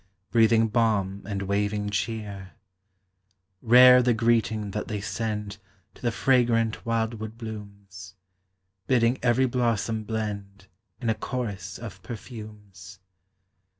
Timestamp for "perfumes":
12.01-12.97